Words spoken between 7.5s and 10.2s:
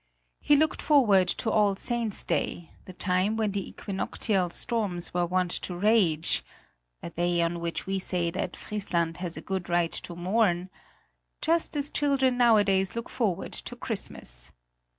which we say that Friesland has a good right to